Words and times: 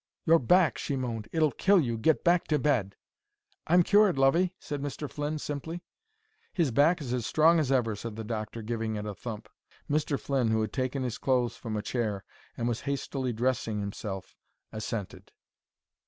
"Your 0.25 0.39
back!" 0.39 0.79
she 0.79 0.95
moaned. 0.95 1.27
"It'll 1.31 1.51
kill 1.51 1.79
you 1.79 1.95
Get 1.95 2.23
back 2.23 2.45
to 2.47 2.57
bed." 2.57 2.95
"I'm 3.67 3.83
cured, 3.83 4.17
lovey," 4.17 4.55
said 4.59 4.81
Mr. 4.81 5.07
Flynn, 5.07 5.37
simply. 5.37 5.83
"His 6.51 6.71
back 6.71 7.01
is 7.01 7.13
as 7.13 7.27
strong 7.27 7.59
as 7.59 7.71
ever," 7.71 7.95
said 7.95 8.15
the 8.15 8.23
doctor, 8.23 8.63
giving 8.63 8.95
it 8.95 9.05
a 9.05 9.13
thump. 9.13 9.47
Mr. 9.87 10.19
Flynn, 10.19 10.47
who 10.49 10.61
had 10.61 10.73
taken 10.73 11.03
his 11.03 11.19
clothes 11.19 11.55
from 11.55 11.77
a 11.77 11.83
chair 11.83 12.23
and 12.57 12.67
was 12.67 12.81
hastily 12.89 13.31
dressing 13.31 13.79
himself, 13.79 14.35
assented. 14.71 15.31